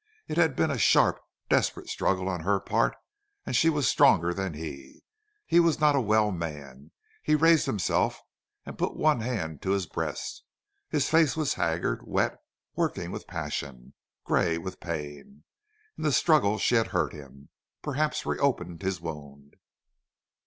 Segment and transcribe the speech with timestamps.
[0.27, 2.95] It had been a sharp, desperate struggle on her part
[3.45, 5.03] and she was stronger than he.
[5.45, 6.89] He was not a well man.
[7.21, 8.19] He raised himself
[8.65, 10.43] and put one hand to his breast.
[10.89, 12.41] His face was haggard, wet,
[12.75, 13.93] working with passion,
[14.23, 15.43] gray with pain.
[15.97, 17.49] In the struggle she had hurt him,
[17.83, 19.55] perhaps reopened his wound.